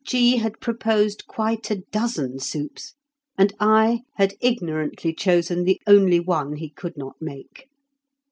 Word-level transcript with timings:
G. 0.03 0.37
had 0.37 0.59
proposed 0.59 1.27
quite 1.27 1.69
a 1.69 1.83
dozen 1.91 2.39
soups, 2.39 2.95
and 3.37 3.53
I 3.59 4.01
had 4.15 4.33
ignorantly 4.41 5.13
chosen 5.13 5.63
the 5.63 5.79
only 5.85 6.19
one 6.19 6.55
he 6.55 6.71
could 6.71 6.97
not 6.97 7.17
make. 7.21 7.67